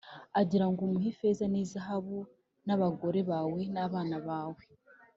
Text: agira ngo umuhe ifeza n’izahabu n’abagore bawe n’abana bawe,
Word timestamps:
agira 0.41 0.65
ngo 0.69 0.79
umuhe 0.87 1.07
ifeza 1.13 1.45
n’izahabu 1.51 2.19
n’abagore 2.65 3.19
bawe 3.29 3.61
n’abana 3.73 4.17
bawe, 4.27 4.63